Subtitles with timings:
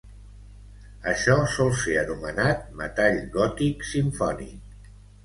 [1.11, 4.89] Això sol ser anomenat metall gòtic simfònic.